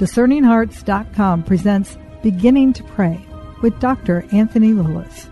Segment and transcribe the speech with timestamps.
[0.00, 3.22] DiscerningHearts.com presents Beginning to Pray
[3.60, 4.24] with Dr.
[4.32, 5.28] Anthony Lilles.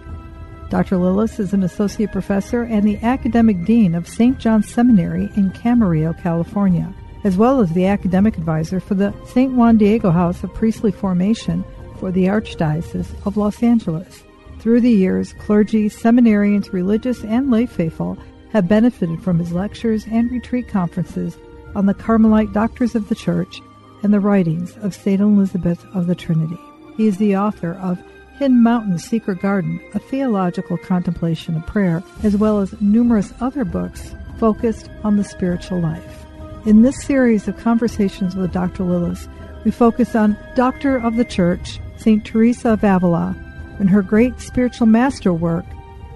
[0.69, 0.99] Dr.
[0.99, 4.39] Lilles is an associate professor and the academic dean of St.
[4.39, 6.93] John's Seminary in Camarillo, California,
[7.25, 9.55] as well as the academic advisor for the St.
[9.55, 11.65] Juan Diego House of Priestly Formation
[11.99, 14.23] for the Archdiocese of Los Angeles.
[14.59, 18.19] Through the years, clergy, seminarians, religious, and lay faithful
[18.53, 21.39] have benefited from his lectures and retreat conferences
[21.75, 23.63] on the Carmelite doctors of the Church
[24.03, 25.21] and the writings of St.
[25.21, 26.59] Elizabeth of the Trinity.
[26.97, 28.03] He is the author of
[28.39, 34.15] Hidden Mountain Secret Garden, a theological contemplation of prayer, as well as numerous other books
[34.39, 36.25] focused on the spiritual life.
[36.65, 38.85] In this series of conversations with Dr.
[38.85, 39.29] Lilles,
[39.65, 42.25] we focus on Doctor of the Church, St.
[42.25, 43.37] Teresa of Avila,
[43.79, 45.65] and her great spiritual masterwork,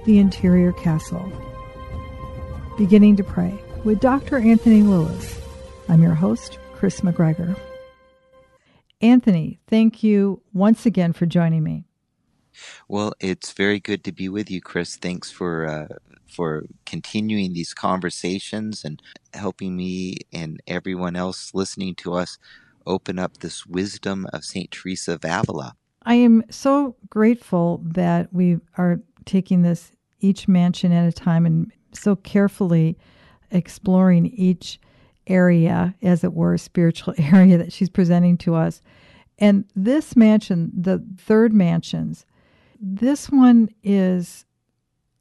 [0.04, 1.32] The Interior Castle.
[2.78, 4.38] Beginning to Pray with Dr.
[4.38, 5.40] Anthony Lilles.
[5.88, 7.58] I'm your host, Kris McGregor.
[9.02, 11.84] Anthony, thank you once again for joining me.
[12.88, 14.96] Well, it's very good to be with you, Chris.
[14.96, 15.88] Thanks for uh,
[16.28, 19.02] for continuing these conversations and
[19.34, 22.38] helping me and everyone else listening to us
[22.86, 25.74] open up this wisdom of Saint Teresa of Avila.
[26.04, 31.70] I am so grateful that we are taking this each mansion at a time and
[31.92, 32.96] so carefully
[33.50, 34.80] exploring each
[35.26, 38.82] area, as it were, spiritual area that she's presenting to us.
[39.38, 42.26] And this mansion, the third mansions,
[42.80, 44.44] this one is,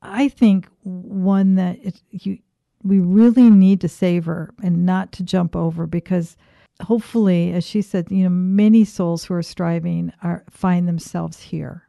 [0.01, 2.39] I think, one that it, you,
[2.83, 6.37] we really need to savor and not to jump over because
[6.81, 11.87] hopefully, as she said, you know, many souls who are striving are find themselves here.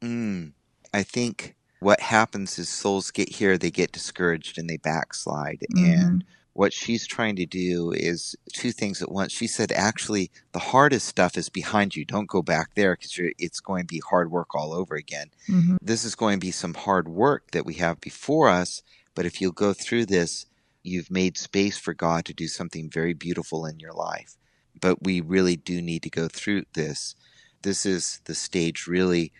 [0.00, 0.52] Mm,
[0.92, 5.64] I think what happens is souls get here, they get discouraged and they backslide.
[5.74, 5.84] Mm-hmm.
[5.84, 6.24] And
[6.54, 9.32] what she's trying to do is two things at once.
[9.32, 12.04] She said, actually, the hardest stuff is behind you.
[12.04, 15.30] Don't go back there because it's going to be hard work all over again.
[15.48, 15.76] Mm-hmm.
[15.80, 18.82] This is going to be some hard work that we have before us.
[19.14, 20.46] But if you'll go through this,
[20.82, 24.36] you've made space for God to do something very beautiful in your life.
[24.78, 27.14] But we really do need to go through this.
[27.62, 29.32] This is the stage, really,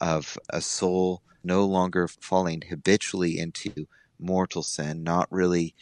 [0.00, 3.88] of a soul no longer falling habitually into
[4.20, 5.74] mortal sin, not really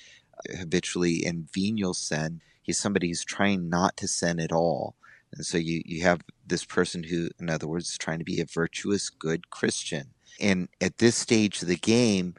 [0.58, 2.40] habitually in venial sin.
[2.62, 4.94] He's somebody who's trying not to sin at all.
[5.32, 8.40] And so you, you have this person who, in other words, is trying to be
[8.40, 10.08] a virtuous, good Christian.
[10.40, 12.34] And at this stage of the game,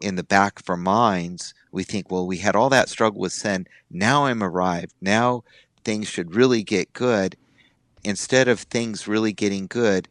[0.00, 3.32] in the back of our minds, we think, well, we had all that struggle with
[3.32, 3.66] sin.
[3.90, 4.94] Now I'm arrived.
[5.00, 5.44] Now
[5.84, 7.36] things should really get good.
[8.04, 10.08] Instead of things really getting good,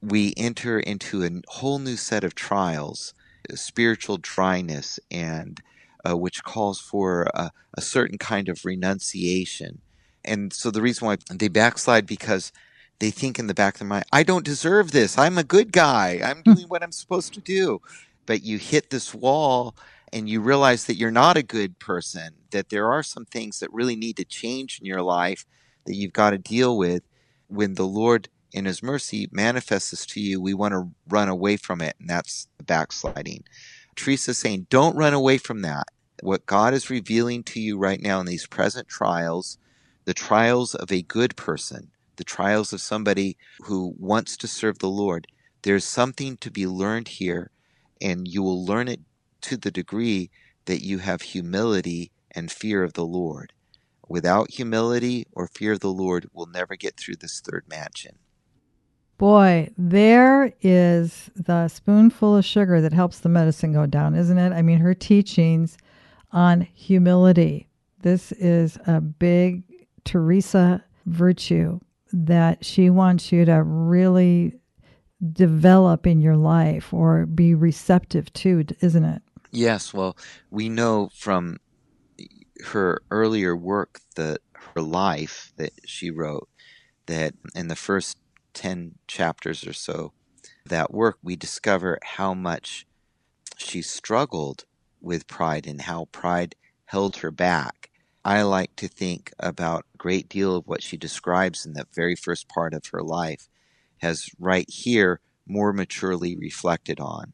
[0.00, 3.14] we enter into a whole new set of trials,
[3.50, 5.62] uh, spiritual dryness, and
[6.08, 9.80] uh, which calls for a, a, certain kind of renunciation.
[10.24, 12.52] And so the reason why they backslide because
[12.98, 15.18] they think in the back of their mind, I don't deserve this.
[15.18, 16.20] I'm a good guy.
[16.22, 16.54] I'm hmm.
[16.54, 17.80] doing what I'm supposed to do.
[18.26, 19.74] But you hit this wall
[20.12, 23.72] and you realize that you're not a good person, that there are some things that
[23.72, 25.46] really need to change in your life
[25.86, 27.02] that you've got to deal with.
[27.48, 31.56] When the Lord, in His mercy, manifests this to you, we want to run away
[31.56, 33.44] from it, and that's backsliding.
[33.96, 35.84] Teresa's saying, don't run away from that.
[36.22, 39.58] What God is revealing to you right now in these present trials,
[40.04, 44.88] the trials of a good person, the trials of somebody who wants to serve the
[44.88, 45.26] Lord,
[45.62, 47.50] there's something to be learned here,
[48.00, 49.00] and you will learn it
[49.42, 50.30] to the degree
[50.66, 53.52] that you have humility and fear of the Lord.
[54.08, 58.18] Without humility or fear of the Lord, we'll never get through this third mansion.
[59.22, 64.50] Boy, there is the spoonful of sugar that helps the medicine go down, isn't it?
[64.50, 65.78] I mean, her teachings
[66.32, 67.68] on humility.
[68.00, 69.62] This is a big
[70.02, 71.78] Teresa virtue
[72.12, 74.54] that she wants you to really
[75.32, 79.22] develop in your life or be receptive to, isn't it?
[79.52, 79.94] Yes.
[79.94, 80.16] Well,
[80.50, 81.60] we know from
[82.72, 84.38] her earlier work that
[84.74, 86.48] her life that she wrote
[87.06, 88.16] that in the first
[88.54, 90.12] 10 chapters or so
[90.66, 92.86] that work, we discover how much
[93.56, 94.64] she struggled
[95.00, 96.54] with pride and how pride
[96.86, 97.90] held her back.
[98.24, 102.14] I like to think about a great deal of what she describes in the very
[102.14, 103.48] first part of her life
[103.98, 107.32] has right here more maturely reflected on.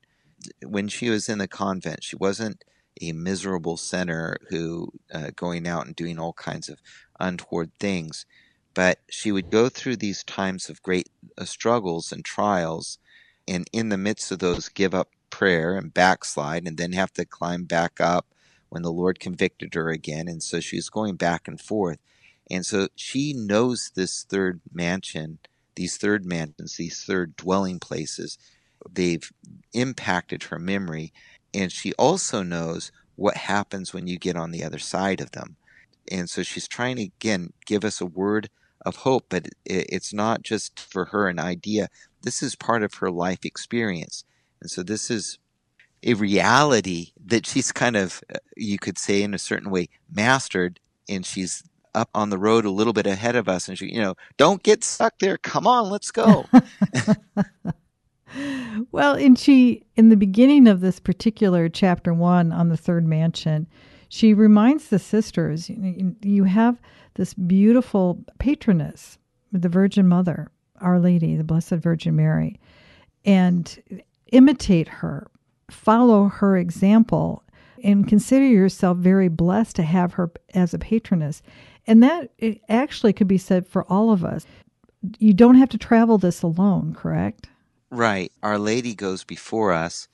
[0.65, 2.65] When she was in the convent, she wasn't
[3.01, 6.81] a miserable sinner who uh, going out and doing all kinds of
[7.21, 8.25] untoward things
[8.79, 12.99] but she would go through these times of great uh, struggles and trials,
[13.49, 17.25] and in the midst of those, give up prayer and backslide, and then have to
[17.25, 18.27] climb back up
[18.69, 20.29] when the Lord convicted her again.
[20.29, 21.99] And so she was going back and forth.
[22.49, 25.41] And so she knows this third mansion,
[25.75, 28.39] these third mansions, these third dwelling places.
[28.89, 29.29] They've
[29.73, 31.13] impacted her memory.
[31.53, 35.57] And she also knows what happens when you get on the other side of them.
[36.13, 38.51] And so she's trying to, again, give us a word
[38.85, 41.89] of hope, but it's not just for her an idea.
[42.23, 44.25] This is part of her life experience.
[44.61, 45.39] And so this is
[46.03, 50.81] a reality that she's kind of, uh, you could say in a certain way, mastered.
[51.09, 51.65] And she's
[51.95, 53.69] up on the road a little bit ahead of us.
[53.69, 55.39] And she, you know, don't get stuck there.
[55.39, 56.47] Come on, let's go.
[58.93, 63.67] well, and she, in the beginning of this particular chapter one on the third mansion,
[64.09, 66.81] she reminds the sisters, you have
[67.15, 69.19] this beautiful patroness,
[69.53, 70.51] the Virgin Mother,
[70.81, 72.59] Our Lady, the Blessed Virgin Mary,
[73.25, 74.03] and
[74.33, 75.31] imitate her,
[75.71, 77.43] follow her example,
[77.85, 81.43] and consider yourself very blessed to have her as a patroness.
[81.87, 82.31] And that
[82.69, 84.47] actually could be said for all of us.
[85.19, 87.49] You don't have to travel this alone, correct?
[87.91, 88.33] Right.
[88.43, 90.09] Our Lady goes before us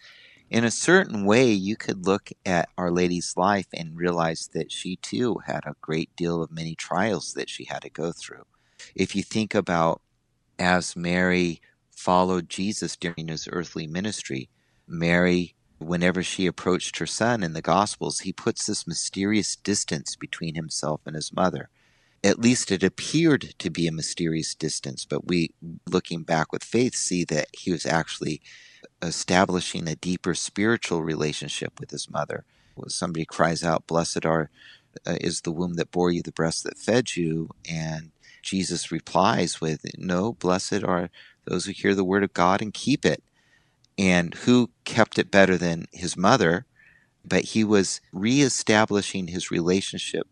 [0.50, 4.96] in a certain way, you could look at Our Lady's life and realize that she
[4.96, 8.44] too had a great deal of many trials that she had to go through.
[8.94, 10.00] If you think about
[10.58, 11.60] as Mary
[11.90, 14.48] followed Jesus during his earthly ministry,
[14.86, 20.54] Mary, whenever she approached her son in the Gospels, he puts this mysterious distance between
[20.54, 21.68] himself and his mother.
[22.24, 25.50] At least it appeared to be a mysterious distance, but we,
[25.86, 28.40] looking back with faith, see that he was actually
[29.02, 32.46] establishing a deeper spiritual relationship with his mother.
[32.88, 34.50] Somebody cries out, "Blessed are
[35.06, 38.10] uh, is the womb that bore you, the breast that fed you," and
[38.42, 41.10] Jesus replies with, "No, blessed are
[41.44, 43.22] those who hear the word of God and keep it."
[43.98, 46.64] And who kept it better than his mother?
[47.24, 50.26] But he was reestablishing his relationship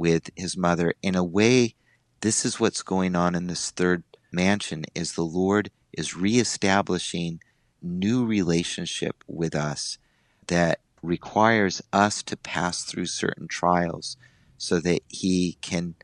[0.00, 1.74] with his mother in a way.
[2.22, 4.02] This is what's going on in this third
[4.32, 7.40] mansion: is the Lord is reestablishing
[7.82, 9.98] new relationship with us
[10.46, 14.16] that requires us to pass through certain trials
[14.56, 15.94] so that He can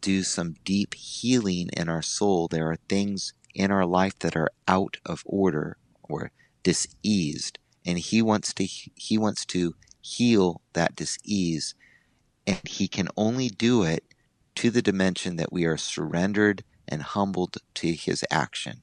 [0.00, 2.48] do some deep healing in our soul.
[2.48, 6.30] There are things in our life that are out of order or
[6.62, 11.74] diseased, and He wants to He wants to heal that disease,
[12.46, 14.04] and He can only do it
[14.56, 18.82] to the dimension that we are surrendered and humbled to His action.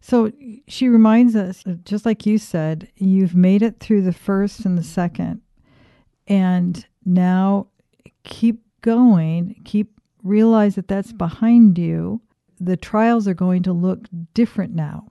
[0.00, 0.30] So
[0.68, 4.84] she reminds us, just like you said, you've made it through the first and the
[4.84, 5.40] second.
[6.28, 7.68] And now
[8.24, 11.18] keep going, keep realize that that's mm-hmm.
[11.18, 12.20] behind you.
[12.58, 15.08] The trials are going to look different now.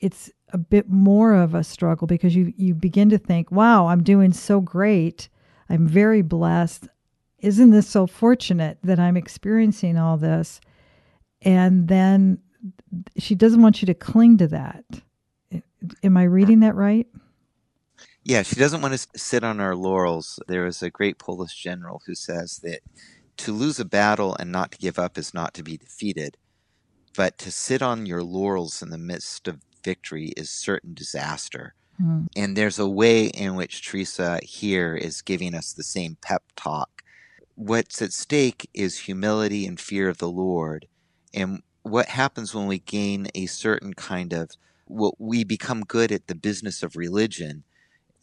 [0.00, 4.02] It's a bit more of a struggle because you, you begin to think, wow, I'm
[4.02, 5.28] doing so great.
[5.68, 6.88] I'm very blessed.
[7.40, 10.60] Isn't this so fortunate that I'm experiencing all this?
[11.42, 12.38] And then
[13.18, 14.84] she doesn't want you to cling to that.
[16.02, 17.06] Am I reading that right?
[18.24, 20.40] Yeah, she doesn't want to sit on our laurels.
[20.48, 22.80] There is a great Polish general who says that
[23.36, 26.36] to lose a battle and not to give up is not to be defeated,
[27.16, 31.74] but to sit on your laurels in the midst of victory is certain disaster.
[31.98, 32.24] Hmm.
[32.34, 36.95] And there's a way in which Teresa here is giving us the same pep talk.
[37.56, 40.86] What's at stake is humility and fear of the Lord.
[41.34, 44.50] And what happens when we gain a certain kind of
[44.88, 47.64] well, we become good at the business of religion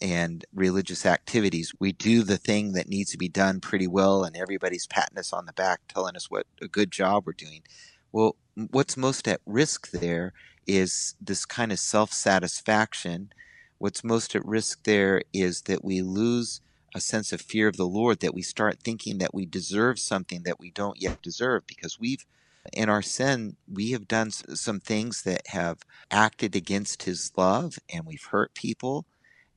[0.01, 1.73] and religious activities.
[1.79, 5.33] We do the thing that needs to be done pretty well, and everybody's patting us
[5.33, 7.63] on the back, telling us what a good job we're doing.
[8.11, 10.33] Well, what's most at risk there
[10.67, 13.31] is this kind of self satisfaction.
[13.77, 16.61] What's most at risk there is that we lose
[16.95, 20.43] a sense of fear of the Lord, that we start thinking that we deserve something
[20.43, 22.25] that we don't yet deserve because we've
[22.71, 28.05] in our sin, we have done some things that have acted against his love and
[28.05, 29.05] we've hurt people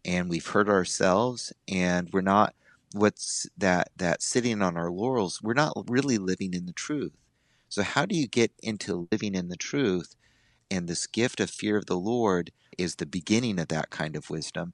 [0.05, 2.55] and we've hurt ourselves and we're not
[2.93, 7.13] what's that that sitting on our laurels we're not really living in the truth.
[7.69, 10.17] So how do you get into living in the truth?
[10.71, 14.31] And this gift of fear of the lord is the beginning of that kind of
[14.31, 14.73] wisdom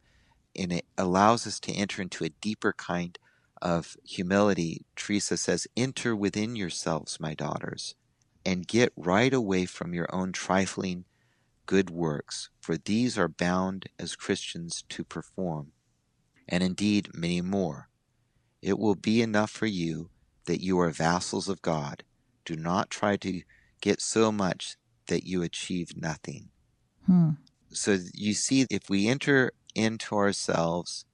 [0.56, 3.18] and it allows us to enter into a deeper kind
[3.60, 7.94] of humility teresa says enter within yourselves my daughters
[8.44, 11.04] and get right away from your own trifling
[11.66, 15.72] good works, for these are bound as Christians to perform,
[16.48, 17.88] and indeed many more.
[18.60, 20.10] It will be enough for you
[20.46, 22.02] that you are vassals of God.
[22.44, 23.42] Do not try to
[23.80, 24.76] get so much
[25.08, 26.48] that you achieve nothing.
[27.06, 27.30] Hmm.
[27.72, 31.04] So you see, if we enter into ourselves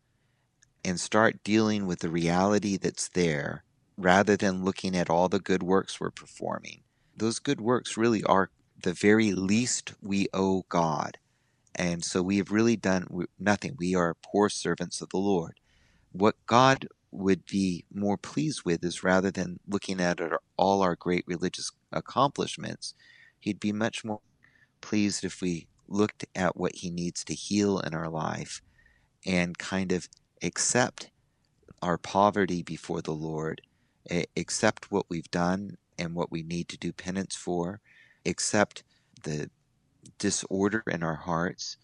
[0.85, 3.65] and start dealing with the reality that's there,
[3.99, 6.81] rather than looking at all the good works we're performing.
[7.17, 8.49] Those good works really are
[8.81, 11.19] the very least we owe God.
[11.75, 13.75] And so we have really done nothing.
[13.77, 15.59] We are poor servants of the Lord.
[16.13, 20.21] What God would be more pleased with is rather than looking at
[20.57, 22.95] all our great religious accomplishments,
[23.41, 24.21] he'd be much more
[24.81, 28.61] pleased if we looked at what he needs to heal in our life
[29.27, 30.09] and kind of
[30.43, 31.11] accept
[31.83, 33.61] our poverty before the Lord,
[34.37, 37.81] accept what we've done and what we need to do penance for,
[38.25, 38.85] accept
[39.25, 39.51] the
[40.19, 41.77] disorder in our hearts,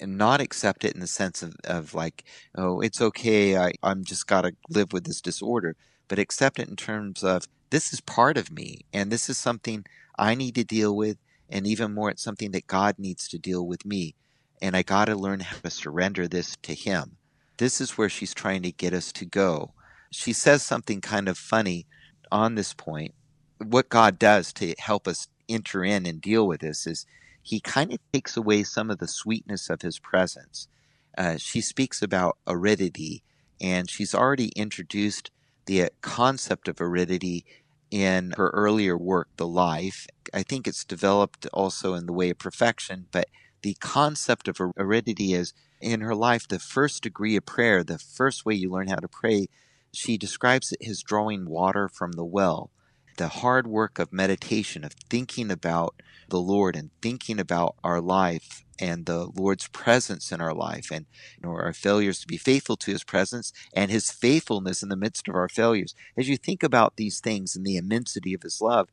[0.00, 2.24] and not accept it in the sense of, of like,
[2.56, 5.76] oh, it's okay, I, I'm just got to live with this disorder,
[6.08, 9.84] but accept it in terms of this is part of me and this is something
[10.18, 11.18] I need to deal with.
[11.48, 14.14] And even more, it's something that God needs to deal with me.
[14.60, 17.16] And I got to learn how to surrender this to Him.
[17.58, 19.72] This is where she's trying to get us to go.
[20.10, 21.86] She says something kind of funny
[22.32, 23.14] on this point.
[23.58, 27.06] What God does to help us enter in and deal with this is
[27.42, 30.68] He kind of takes away some of the sweetness of His presence.
[31.16, 33.22] Uh, she speaks about aridity,
[33.60, 35.30] and she's already introduced
[35.66, 37.44] the concept of aridity
[37.90, 40.06] in her earlier work, The Life.
[40.34, 43.28] I think it's developed also in the way of perfection, but
[43.62, 48.44] the concept of aridity is in her life, the first degree of prayer, the first
[48.44, 49.46] way you learn how to pray,
[49.92, 52.70] she describes it as drawing water from the well.
[53.16, 58.64] The hard work of meditation, of thinking about the Lord and thinking about our life
[58.78, 61.06] and the Lord's presence in our life and
[61.36, 64.96] you know, our failures to be faithful to his presence and his faithfulness in the
[64.96, 65.94] midst of our failures.
[66.16, 68.88] As you think about these things and the immensity of his love,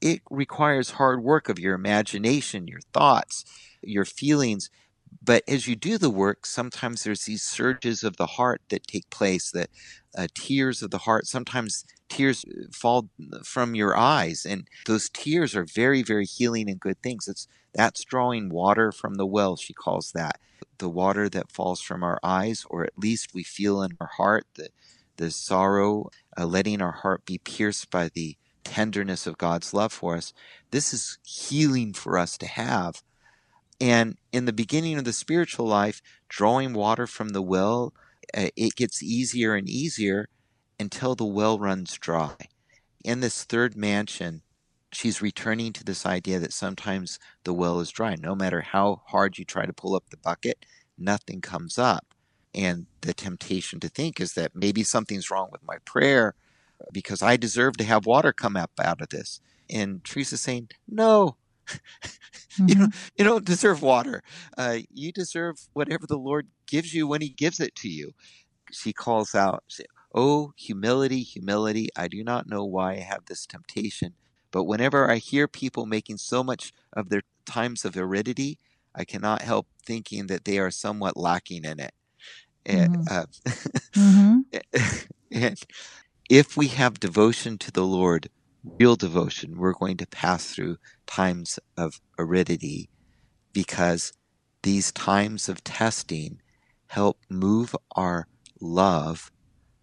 [0.00, 3.44] it requires hard work of your imagination, your thoughts,
[3.82, 4.70] your feelings
[5.22, 9.08] but as you do the work, sometimes there's these surges of the heart that take
[9.10, 9.70] place, that
[10.16, 11.26] uh, tears of the heart.
[11.26, 13.08] Sometimes tears uh, fall
[13.42, 17.28] from your eyes, and those tears are very, very healing and good things.
[17.28, 19.56] It's that's drawing water from the well.
[19.56, 20.38] She calls that
[20.78, 24.46] the water that falls from our eyes, or at least we feel in our heart
[24.54, 24.68] the
[25.16, 30.16] the sorrow, uh, letting our heart be pierced by the tenderness of God's love for
[30.16, 30.32] us.
[30.72, 33.02] This is healing for us to have
[33.80, 37.92] and in the beginning of the spiritual life, drawing water from the well,
[38.36, 40.28] uh, it gets easier and easier
[40.78, 42.34] until the well runs dry.
[43.04, 44.42] In this third mansion,
[44.92, 48.16] she's returning to this idea that sometimes the well is dry.
[48.18, 50.64] No matter how hard you try to pull up the bucket,
[50.96, 52.06] nothing comes up.
[52.54, 56.34] And the temptation to think is that maybe something's wrong with my prayer
[56.92, 59.40] because I deserve to have water come up out of this.
[59.68, 61.36] And Teresa's saying, no,
[61.66, 62.68] mm-hmm.
[62.68, 64.22] you, don't, you don't deserve water.
[64.56, 68.12] Uh, you deserve whatever the Lord gives you when He gives it to you.
[68.70, 69.64] She calls out,
[70.14, 71.88] Oh, humility, humility.
[71.96, 74.14] I do not know why I have this temptation,
[74.50, 78.58] but whenever I hear people making so much of their times of aridity,
[78.94, 81.92] I cannot help thinking that they are somewhat lacking in it.
[82.64, 83.12] And, mm-hmm.
[83.12, 83.26] uh,
[83.92, 85.06] mm-hmm.
[85.32, 85.58] and
[86.30, 88.30] if we have devotion to the Lord,
[88.78, 92.88] real devotion, we're going to pass through times of aridity
[93.52, 94.12] because
[94.62, 96.40] these times of testing
[96.88, 98.26] help move our
[98.60, 99.30] love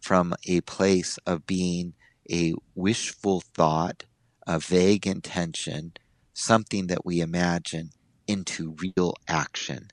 [0.02, 1.94] from a place of being
[2.32, 4.06] a wishful thought,
[4.48, 5.94] a vague intention,
[6.34, 7.92] something that we imagine,
[8.28, 9.90] into real action.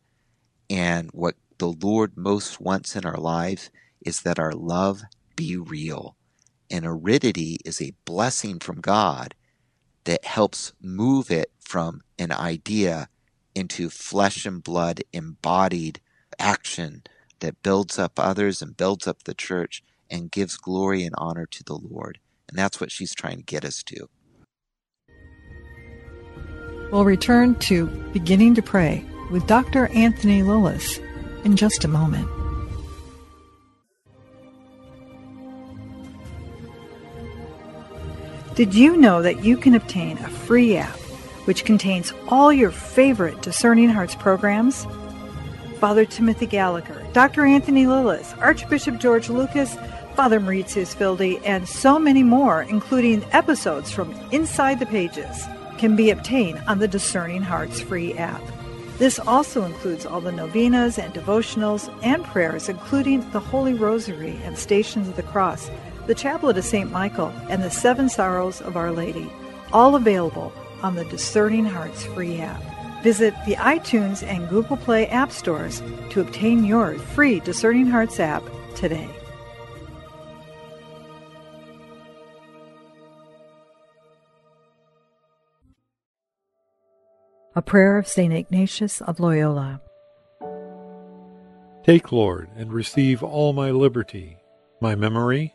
[0.71, 5.03] And what the Lord most wants in our lives is that our love
[5.37, 6.17] be real.
[6.71, 9.35] And aridity is a blessing from God
[10.05, 13.09] that helps move it from an idea
[13.55, 16.01] into flesh and blood embodied
[16.39, 17.03] action
[17.41, 21.65] that builds up others and builds up the church and gives glory and honor to
[21.65, 22.19] the Lord.
[22.49, 24.09] And that's what she's trying to get us to.
[26.91, 29.89] We'll return to Beginning to Pray with Dr.
[29.89, 30.99] Anthony Lilles
[31.45, 32.38] in just a moment.
[38.59, 40.99] Did you know that you can obtain a free app
[41.45, 44.85] which contains all your favorite Discerning Hearts programs?
[45.79, 47.47] Father Timothy Gallagher, Dr.
[47.47, 49.77] Anthony Lilles, Archbishop George Lucas,
[50.17, 55.47] Father Maurizio Fildi, and so many more, including episodes from Inside the Pages,
[55.79, 58.43] can be obtained on the Discerning Hearts free app.
[58.99, 64.59] This also includes all the novenas and devotionals and prayers, including the Holy Rosary and
[64.59, 65.71] Stations of the Cross
[66.09, 66.91] the Chaplet of St.
[66.91, 69.31] Michael, and the Seven Sorrows of Our Lady,
[69.75, 72.63] all available on the Discerning Hearts free app.
[73.03, 78.43] Visit the iTunes and Google Play app stores to obtain your free Discerning Hearts app
[78.75, 79.07] today.
[87.55, 88.33] A prayer of St.
[88.33, 89.83] Ignatius of Loyola.
[91.85, 94.39] Take, Lord, and receive all my liberty,
[94.81, 95.55] my memory,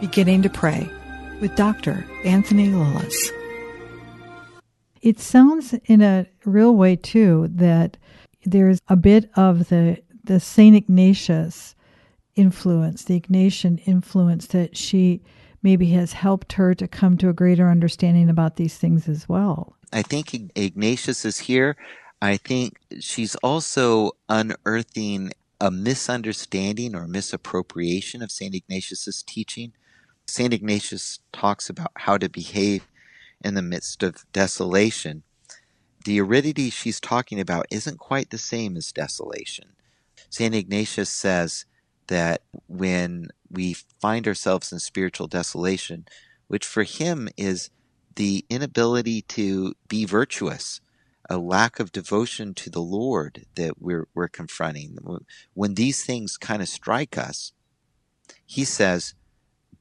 [0.00, 0.88] Beginning to Pray
[1.40, 2.06] with Dr.
[2.24, 3.32] Anthony Lilles.
[5.02, 7.96] It sounds in a real way, too, that
[8.44, 10.76] there's a bit of the, the St.
[10.76, 11.74] Ignatius
[12.36, 15.20] influence, the Ignatian influence that she
[15.62, 19.74] maybe has helped her to come to a greater understanding about these things as well.
[19.92, 21.76] I think Ignatius is here.
[22.22, 28.54] I think she's also unearthing a misunderstanding or misappropriation of St.
[28.54, 29.72] Ignatius's teaching.
[30.28, 30.52] St.
[30.52, 32.86] Ignatius talks about how to behave
[33.42, 35.22] in the midst of desolation.
[36.04, 39.70] The aridity she's talking about isn't quite the same as desolation.
[40.28, 40.54] St.
[40.54, 41.64] Ignatius says
[42.08, 46.06] that when we find ourselves in spiritual desolation,
[46.46, 47.70] which for him is
[48.16, 50.80] the inability to be virtuous,
[51.30, 54.98] a lack of devotion to the Lord that we're, we're confronting.
[55.54, 57.52] When these things kind of strike us,
[58.44, 59.14] he says,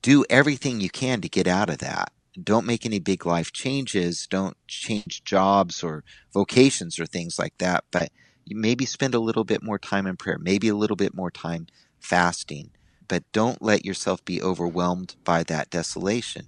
[0.01, 2.11] do everything you can to get out of that.
[2.41, 4.27] Don't make any big life changes.
[4.27, 7.83] Don't change jobs or vocations or things like that.
[7.91, 8.09] But
[8.47, 11.67] maybe spend a little bit more time in prayer, maybe a little bit more time
[11.99, 12.71] fasting.
[13.07, 16.47] But don't let yourself be overwhelmed by that desolation.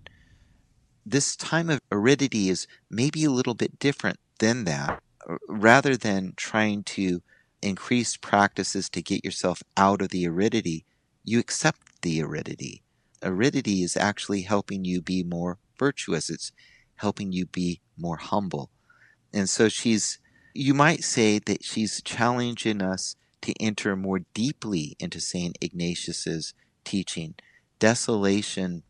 [1.05, 5.01] This time of aridity is maybe a little bit different than that,
[5.47, 7.21] rather than trying to
[7.61, 10.85] increase practices to get yourself out of the aridity,
[11.23, 12.83] you accept the aridity.
[13.23, 16.29] Aridity is actually helping you be more virtuous.
[16.29, 16.51] It's
[16.95, 18.69] helping you be more humble.
[19.33, 20.19] And so she's,
[20.53, 25.57] you might say that she's challenging us to enter more deeply into St.
[25.61, 26.53] Ignatius's
[26.83, 27.35] teaching.
[27.79, 28.83] Desolation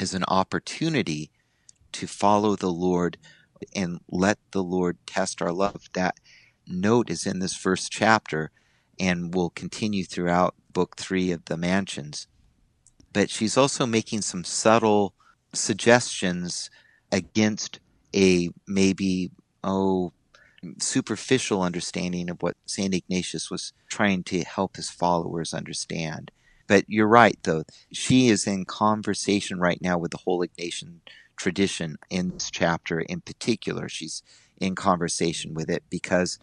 [0.00, 1.30] is an opportunity
[1.92, 3.18] to follow the Lord
[3.74, 5.88] and let the Lord test our love.
[5.94, 6.16] That
[6.66, 8.50] note is in this first chapter
[8.98, 12.26] and will continue throughout book three of the mansions.
[13.16, 15.14] But she's also making some subtle
[15.54, 16.68] suggestions
[17.10, 17.80] against
[18.14, 19.30] a maybe,
[19.64, 20.12] oh,
[20.78, 22.94] superficial understanding of what St.
[22.94, 26.30] Ignatius was trying to help his followers understand.
[26.66, 27.62] But you're right, though.
[27.90, 30.96] She is in conversation right now with the whole Ignatian
[31.36, 33.88] tradition in this chapter in particular.
[33.88, 34.22] She's
[34.60, 36.38] in conversation with it because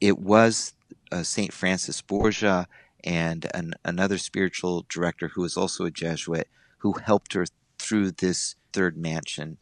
[0.00, 0.72] it was
[1.12, 1.52] uh, St.
[1.52, 2.66] Francis Borgia
[3.04, 7.46] and an, another spiritual director who was also a Jesuit who helped her
[7.78, 9.58] through this third mansion,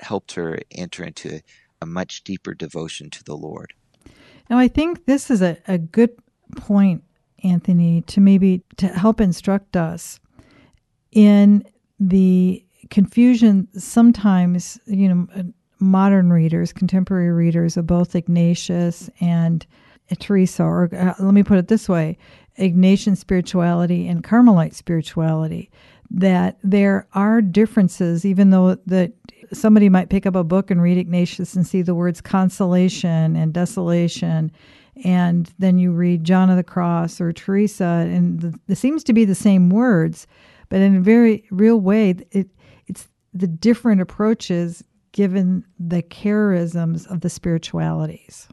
[0.00, 1.40] helped her enter into
[1.80, 3.74] a much deeper devotion to the Lord.
[4.48, 6.10] Now, I think this is a, a good
[6.56, 7.02] point,
[7.42, 10.20] Anthony, to maybe to help instruct us
[11.12, 11.64] in
[11.98, 19.66] the confusion sometimes, you know, modern readers, contemporary readers of both Ignatius and
[20.18, 22.18] Teresa, or uh, let me put it this way
[22.58, 25.70] Ignatian spirituality and Carmelite spirituality,
[26.10, 29.12] that there are differences, even though that
[29.52, 33.52] somebody might pick up a book and read Ignatius and see the words consolation and
[33.52, 34.52] desolation,
[35.04, 39.12] and then you read John of the Cross or Teresa, and the, it seems to
[39.12, 40.26] be the same words,
[40.68, 42.48] but in a very real way, it
[42.86, 48.48] it's the different approaches given the charisms of the spiritualities.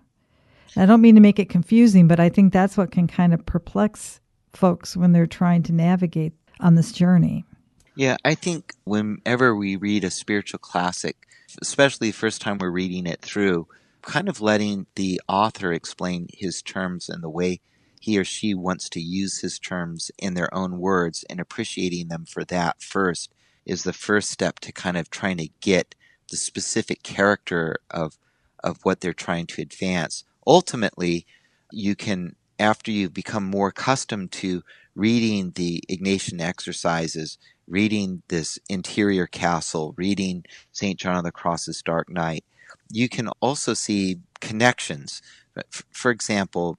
[0.75, 3.45] I don't mean to make it confusing, but I think that's what can kind of
[3.45, 4.21] perplex
[4.53, 7.45] folks when they're trying to navigate on this journey?
[7.95, 11.17] Yeah, I think whenever we read a spiritual classic,
[11.61, 13.67] especially the first time we're reading it through,
[14.01, 17.59] kind of letting the author explain his terms and the way
[17.99, 22.25] he or she wants to use his terms in their own words and appreciating them
[22.25, 23.31] for that first
[23.65, 25.93] is the first step to kind of trying to get
[26.31, 28.17] the specific character of
[28.63, 30.23] of what they're trying to advance.
[30.45, 31.25] Ultimately,
[31.71, 34.61] you can after you become more accustomed to
[34.93, 40.99] reading the Ignatian exercises, reading this interior castle, reading St.
[40.99, 42.45] John of the Cross's Dark Night,
[42.89, 45.21] you can also see connections.
[45.91, 46.77] For example,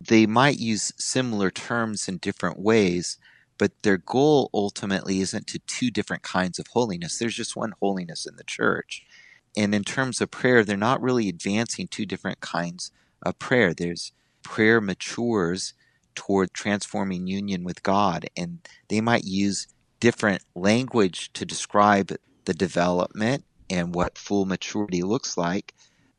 [0.00, 3.18] they might use similar terms in different ways,
[3.58, 7.18] but their goal ultimately isn't to two different kinds of holiness.
[7.18, 9.04] There's just one holiness in the church.
[9.56, 12.90] And in terms of prayer, they're not really advancing two different kinds
[13.22, 13.74] of prayer.
[13.74, 15.74] There's prayer matures
[16.14, 19.68] toward transforming union with God, and they might use
[20.00, 22.12] different language to describe
[22.44, 25.74] the development and what full maturity looks like,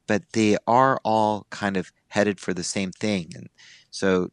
[0.08, 3.32] but they are all kind of headed for the same thing.
[3.36, 3.50] And
[3.90, 4.32] so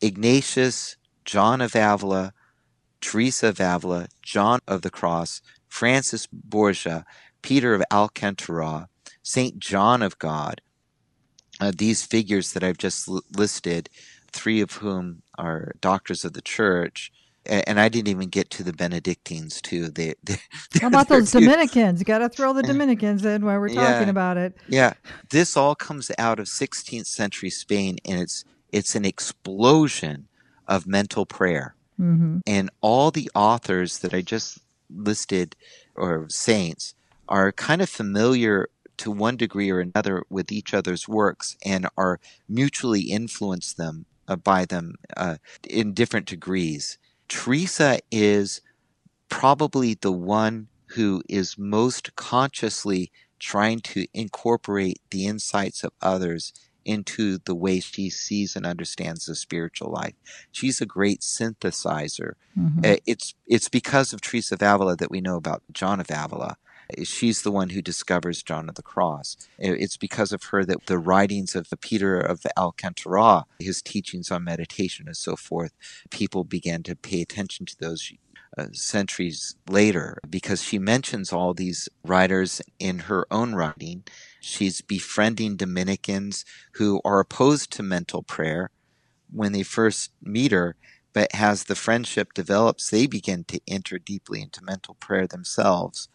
[0.00, 2.32] Ignatius, John of Avila,
[3.00, 7.04] Teresa of Avila, John of the Cross, Francis Borgia,
[7.42, 8.88] Peter of Alcantara,
[9.22, 10.60] Saint John of God,
[11.60, 13.88] uh, these figures that I've just l- listed,
[14.32, 17.12] three of whom are doctors of the church,
[17.46, 19.88] and I didn't even get to the Benedictines too.
[19.88, 20.38] They, they
[20.80, 22.00] how about those Dominicans?
[22.00, 24.56] You got to throw the Dominicans in while we're talking yeah, about it.
[24.68, 24.94] Yeah,
[25.30, 30.28] this all comes out of 16th century Spain, and it's it's an explosion
[30.68, 31.74] of mental prayer.
[32.00, 32.38] Mm-hmm.
[32.46, 35.56] And all the authors that I just listed,
[35.96, 36.94] or saints,
[37.28, 38.68] are kind of familiar
[39.00, 44.36] to one degree or another with each other's works and are mutually influenced them uh,
[44.36, 45.36] by them uh,
[45.68, 46.98] in different degrees.
[47.26, 48.60] Teresa is
[49.30, 56.52] probably the one who is most consciously trying to incorporate the insights of others
[56.84, 60.14] into the way she sees and understands the spiritual life.
[60.50, 62.34] She's a great synthesizer.
[62.58, 62.80] Mm-hmm.
[62.84, 66.56] Uh, it's it's because of Teresa of Avila that we know about John of Avila.
[67.04, 69.36] She's the one who discovers John of the Cross.
[69.58, 75.06] It's because of her that the writings of Peter of Alcantara, his teachings on meditation
[75.06, 75.72] and so forth,
[76.10, 78.12] people began to pay attention to those
[78.58, 84.04] uh, centuries later because she mentions all these writers in her own writing.
[84.40, 88.70] She's befriending Dominicans who are opposed to mental prayer
[89.32, 90.76] when they first meet her,
[91.12, 96.08] but as the friendship develops, they begin to enter deeply into mental prayer themselves.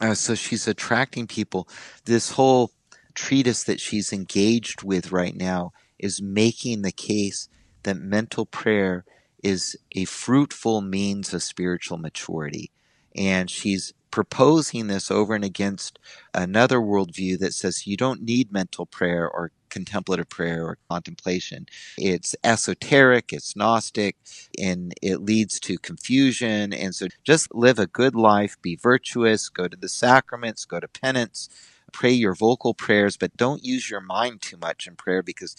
[0.00, 1.68] Uh, so she's attracting people.
[2.04, 2.72] This whole
[3.14, 7.48] treatise that she's engaged with right now is making the case
[7.84, 9.04] that mental prayer
[9.42, 12.70] is a fruitful means of spiritual maturity.
[13.14, 15.98] And she's proposing this over and against
[16.32, 21.66] another worldview that says you don't need mental prayer or contemplative prayer or contemplation.
[21.98, 24.14] It's esoteric, it's Gnostic,
[24.56, 26.72] and it leads to confusion.
[26.72, 30.86] And so just live a good life, be virtuous, go to the sacraments, go to
[30.86, 31.48] penance,
[31.92, 35.56] pray your vocal prayers, but don't use your mind too much in prayer because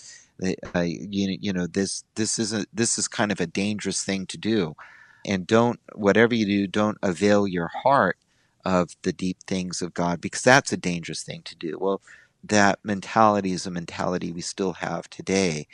[0.73, 4.25] uh, you, you know this this is a, this is kind of a dangerous thing
[4.27, 4.77] to do.
[5.25, 8.17] And don't whatever you do, don't avail your heart
[8.65, 11.77] of the deep things of God because that's a dangerous thing to do.
[11.79, 12.01] Well,
[12.43, 15.67] that mentality is a mentality we still have today.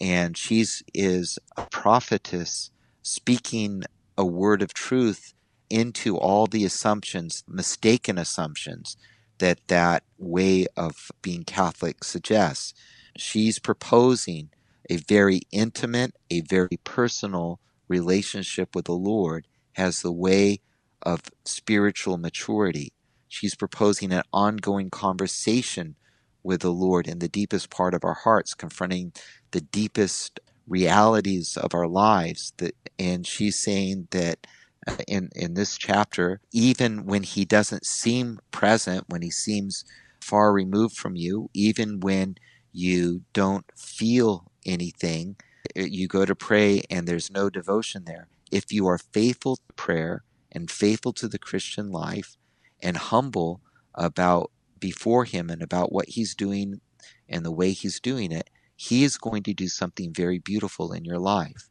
[0.00, 0.60] And she
[0.94, 2.70] is a prophetess
[3.02, 3.84] speaking
[4.18, 5.34] a word of truth
[5.70, 8.96] into all the assumptions, mistaken assumptions
[9.38, 12.74] that that way of being Catholic suggests.
[13.16, 14.50] She's proposing
[14.90, 19.46] a very intimate, a very personal relationship with the Lord
[19.76, 20.60] as the way
[21.06, 22.92] of spiritual maturity.
[23.28, 25.94] She's proposing an ongoing conversation
[26.42, 29.12] with the Lord in the deepest part of our hearts, confronting
[29.52, 32.52] the deepest realities of our lives.
[32.58, 34.46] That, and she's saying that
[34.86, 39.84] uh, in, in this chapter, even when he doesn't seem present, when he seems
[40.20, 42.36] far removed from you, even when
[42.72, 45.36] you don't feel anything,
[45.78, 48.26] uh, you go to pray and there's no devotion there.
[48.50, 50.24] If you are faithful to prayer
[50.56, 52.38] and faithful to the Christian life
[52.82, 53.60] and humble
[53.94, 56.80] about before him and about what he's doing
[57.28, 61.04] and the way he's doing it, he is going to do something very beautiful in
[61.04, 61.68] your life.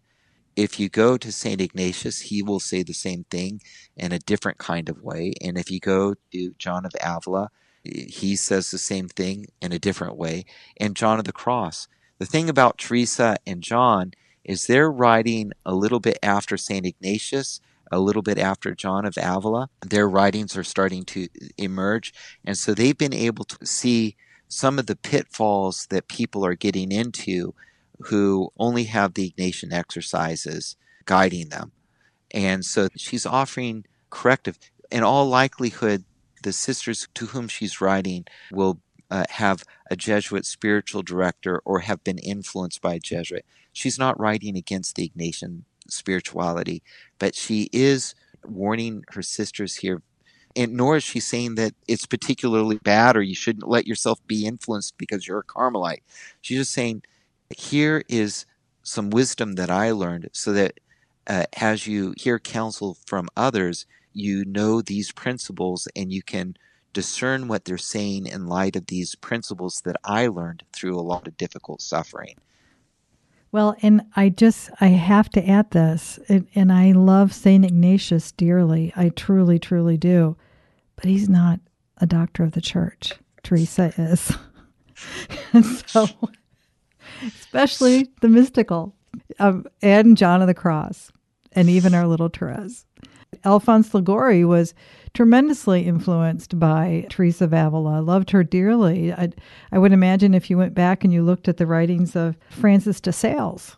[0.55, 1.59] If you go to St.
[1.59, 3.59] Ignatius, he will say the same thing
[3.97, 5.33] in a different kind of way.
[5.41, 7.49] And if you go to John of Avila,
[7.83, 10.45] he says the same thing in a different way.
[10.77, 11.87] And John of the Cross.
[12.19, 16.85] The thing about Teresa and John is they're writing a little bit after St.
[16.85, 17.59] Ignatius,
[17.91, 19.69] a little bit after John of Avila.
[19.81, 22.13] Their writings are starting to emerge.
[22.43, 24.15] And so they've been able to see
[24.47, 27.53] some of the pitfalls that people are getting into
[28.01, 31.71] who only have the Ignatian exercises guiding them.
[32.31, 34.59] And so she's offering corrective.
[34.91, 36.03] In all likelihood,
[36.43, 42.03] the sisters to whom she's writing will uh, have a Jesuit spiritual director or have
[42.03, 43.45] been influenced by a Jesuit.
[43.71, 46.83] She's not writing against the Ignatian spirituality,
[47.19, 50.01] but she is warning her sisters here.
[50.55, 54.45] And nor is she saying that it's particularly bad or you shouldn't let yourself be
[54.45, 56.03] influenced because you're a Carmelite.
[56.41, 57.03] She's just saying,
[57.55, 58.45] here is
[58.83, 60.79] some wisdom that I learned so that
[61.27, 66.55] uh, as you hear counsel from others, you know these principles and you can
[66.93, 71.27] discern what they're saying in light of these principles that I learned through a lot
[71.27, 72.35] of difficult suffering.
[73.55, 78.33] Well, and I just I have to add this, and, and I love Saint Ignatius
[78.33, 78.91] dearly.
[78.97, 80.35] I truly, truly do,
[80.97, 81.61] but he's not
[81.99, 83.13] a doctor of the church.
[83.43, 84.33] Teresa is,
[85.53, 86.05] and so
[87.25, 88.93] especially the mystical,
[89.39, 91.13] um, and John of the Cross,
[91.53, 92.85] and even our little Therese.
[93.43, 94.73] Alphonse Liguori was
[95.13, 99.13] tremendously influenced by Teresa of Avila, loved her dearly.
[99.13, 99.29] I,
[99.71, 102.99] I would imagine if you went back and you looked at the writings of Francis
[103.01, 103.77] de Sales,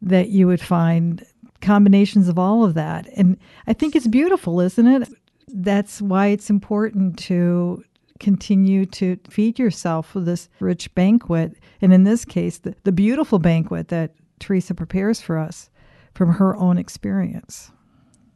[0.00, 1.24] that you would find
[1.60, 3.08] combinations of all of that.
[3.16, 5.08] And I think it's beautiful, isn't it?
[5.48, 7.82] That's why it's important to
[8.20, 11.56] continue to feed yourself with this rich banquet.
[11.80, 15.70] And in this case, the, the beautiful banquet that Teresa prepares for us
[16.14, 17.70] from her own experience.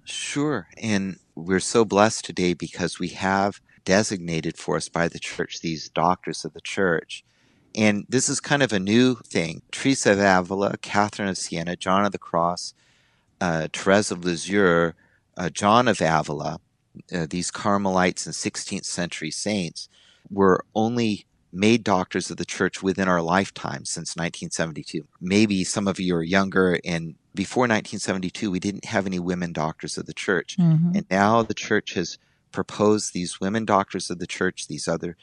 [0.05, 0.69] Sure.
[0.79, 5.89] And we're so blessed today because we have designated for us by the church these
[5.89, 7.25] doctors of the church.
[7.75, 9.63] And this is kind of a new thing.
[9.71, 12.75] Teresa of Avila, Catherine of Siena, John of the Cross,
[13.41, 14.93] uh, Therese of Lisieux,
[15.37, 16.61] uh, John of Avila,
[17.13, 19.89] uh, these Carmelites and 16th century saints
[20.31, 25.07] were only made doctors of the church within our lifetime since 1972.
[25.21, 29.97] Maybe some of you are younger and before 1972 we didn't have any women doctors
[29.99, 30.57] of the church.
[30.59, 30.97] Mm-hmm.
[30.97, 32.19] And now the church has
[32.51, 35.17] proposed these women doctors of the church, these other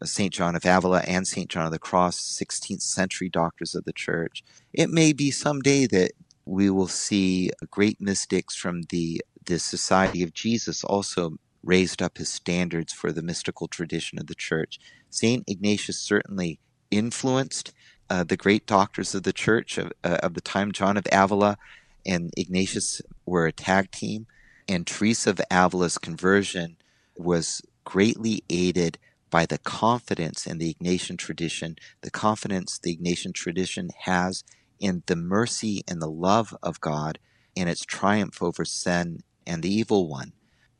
[0.00, 0.32] uh, St.
[0.32, 1.48] John of Avila and St.
[1.48, 4.42] John of the Cross, 16th century doctors of the church.
[4.72, 6.12] It may be someday that
[6.44, 12.28] we will see great mystics from the the Society of Jesus also raised up his
[12.28, 14.78] standards for the mystical tradition of the church.
[15.10, 15.44] St.
[15.46, 16.58] Ignatius certainly
[16.90, 17.72] influenced
[18.12, 20.70] uh, the great doctors of the church of, uh, of the time.
[20.70, 21.56] John of Avila
[22.04, 24.26] and Ignatius were a tag team,
[24.68, 26.76] and Teresa of Avila's conversion
[27.16, 28.98] was greatly aided
[29.30, 34.44] by the confidence in the Ignatian tradition, the confidence the Ignatian tradition has
[34.78, 37.18] in the mercy and the love of God
[37.56, 40.32] and its triumph over sin and the evil one.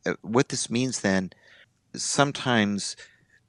[0.05, 1.31] Uh, what this means then,
[1.95, 2.95] sometimes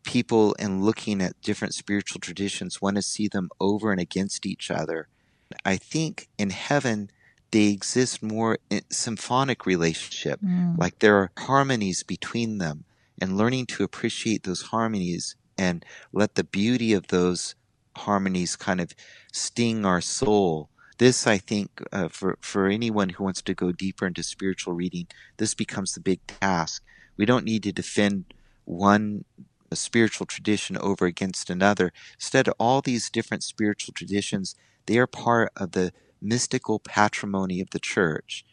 [0.03, 4.69] people in looking at different spiritual traditions want to see them over and against each
[4.69, 5.07] other.
[5.65, 7.09] I think in heaven
[7.51, 10.77] they exist more in symphonic relationship, mm.
[10.77, 12.85] like there are harmonies between them,
[13.21, 17.53] and learning to appreciate those harmonies and let the beauty of those
[17.95, 18.95] harmonies kind of
[19.31, 20.69] sting our soul.
[20.97, 25.07] This, I think, uh, for for anyone who wants to go deeper into spiritual reading,
[25.37, 26.83] this becomes the big task.
[27.17, 28.33] We don't need to defend
[28.65, 29.25] one
[29.73, 31.91] a spiritual tradition over against another.
[32.13, 34.55] Instead, all these different spiritual traditions,
[34.85, 38.45] they are part of the mystical patrimony of the church.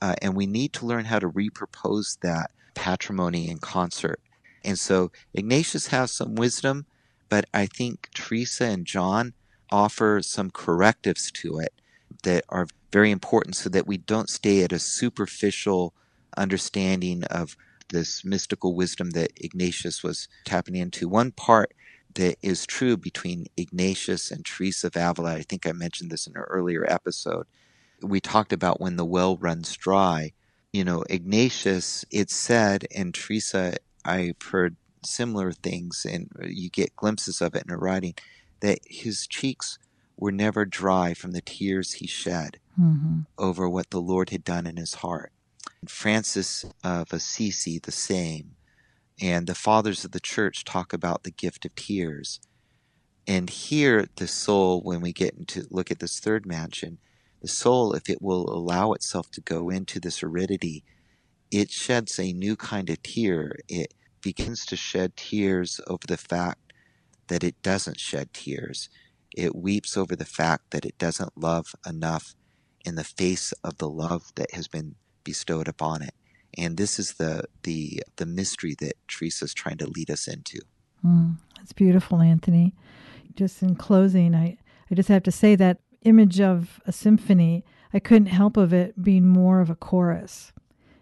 [0.00, 4.20] Uh, and we need to learn how to repropose that patrimony in concert.
[4.64, 6.86] And so Ignatius has some wisdom,
[7.28, 9.34] but I think Teresa and John
[9.70, 11.74] offer some correctives to it
[12.22, 15.92] that are very important so that we don't stay at a superficial
[16.36, 17.56] understanding of
[17.90, 21.08] this mystical wisdom that Ignatius was tapping into.
[21.08, 21.72] One part
[22.14, 26.36] that is true between Ignatius and Teresa of Avila, I think I mentioned this in
[26.36, 27.46] an earlier episode.
[28.02, 30.32] We talked about when the well runs dry.
[30.72, 37.40] You know, Ignatius, it's said, and Teresa, I've heard similar things, and you get glimpses
[37.40, 38.14] of it in her writing,
[38.60, 39.78] that his cheeks
[40.16, 43.20] were never dry from the tears he shed mm-hmm.
[43.38, 45.32] over what the Lord had done in his heart.
[45.90, 48.56] Francis of Assisi, the same.
[49.20, 52.40] And the fathers of the church talk about the gift of tears.
[53.26, 56.98] And here, the soul, when we get into look at this third mansion,
[57.40, 60.84] the soul, if it will allow itself to go into this aridity,
[61.50, 63.56] it sheds a new kind of tear.
[63.68, 66.72] It begins to shed tears over the fact
[67.28, 68.88] that it doesn't shed tears.
[69.36, 72.34] It weeps over the fact that it doesn't love enough
[72.84, 74.94] in the face of the love that has been
[75.24, 76.14] bestowed upon it.
[76.56, 80.60] And this is the the the mystery that Teresa's trying to lead us into.
[81.04, 82.74] Mm, that's beautiful, Anthony.
[83.34, 84.58] Just in closing, I,
[84.90, 89.02] I just have to say that image of a symphony, I couldn't help of it
[89.02, 90.52] being more of a chorus.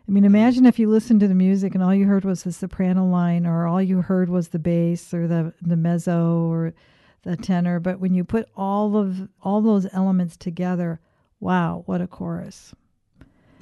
[0.09, 2.53] I mean, imagine if you listened to the music and all you heard was the
[2.53, 6.75] soprano line, or all you heard was the bass, or the the mezzo, or
[7.23, 7.79] the tenor.
[7.79, 11.01] But when you put all of all those elements together,
[11.39, 12.75] wow, what a chorus!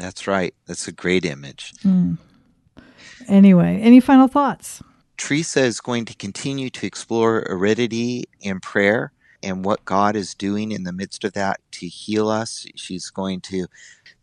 [0.00, 0.54] That's right.
[0.66, 1.74] That's a great image.
[1.84, 2.16] Mm.
[3.28, 4.82] Anyway, any final thoughts?
[5.18, 10.72] Teresa is going to continue to explore aridity in prayer and what God is doing
[10.72, 12.66] in the midst of that to heal us.
[12.74, 13.66] She's going to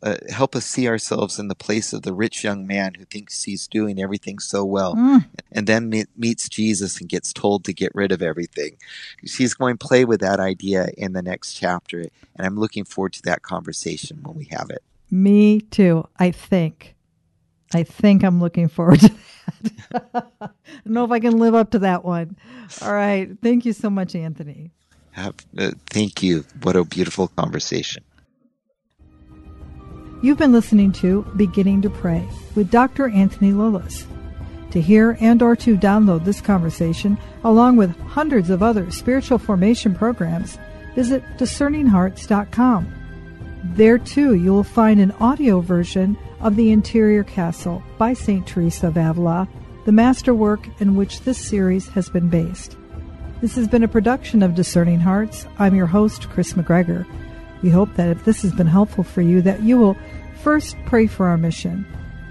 [0.02, 3.44] uh, help us see ourselves in the place of the rich young man who thinks
[3.44, 5.26] he's doing everything so well mm.
[5.52, 8.78] and then meet, meets Jesus and gets told to get rid of everything.
[9.26, 12.00] She's going to play with that idea in the next chapter,
[12.36, 14.84] and I'm looking forward to that conversation when we have it.
[15.10, 16.96] Me too, I think.
[17.74, 20.32] I think I'm looking forward to that.
[20.42, 20.50] I
[20.84, 22.38] don't know if I can live up to that one.
[22.82, 23.30] All right.
[23.42, 24.72] Thank you so much, Anthony.
[25.12, 26.46] Have, uh, thank you.
[26.62, 28.04] What a beautiful conversation.
[30.22, 33.10] You've been listening to Beginning to Pray with Dr.
[33.10, 34.06] Anthony Lilles.
[34.72, 39.96] To hear and or to download this conversation, along with hundreds of other spiritual formation
[39.96, 40.58] programs,
[40.96, 42.97] visit discerninghearts.com.
[43.76, 48.46] There too you will find an audio version of The Interior Castle by St.
[48.48, 49.48] Teresa of Avila,
[49.86, 52.76] the masterwork in which this series has been based.
[53.42, 55.46] This has been a production of Discerning Hearts.
[55.60, 57.06] I'm your host, Kris McGregor.
[57.62, 59.98] We hope that if this has been helpful for you, that you will
[60.42, 61.86] first pray for our mission.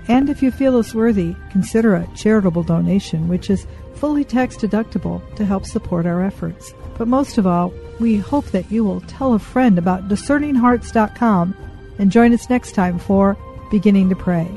[0.09, 5.21] And if you feel us worthy, consider a charitable donation, which is fully tax deductible
[5.37, 6.75] to help support our efforts.
[6.99, 11.57] But most of all, we hope that you will tell a friend about discerninghearts.com
[11.99, 13.37] and join us next time for
[13.71, 14.49] Beginning to Pray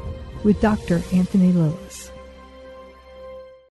[0.44, 1.02] with Dr.
[1.14, 1.89] Anthony Lilles.